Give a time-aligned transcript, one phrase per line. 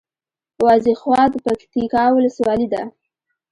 [0.65, 2.83] وازېخواه د پکتیکا ولسوالي ده